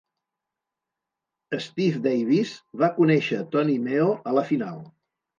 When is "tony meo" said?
3.57-4.07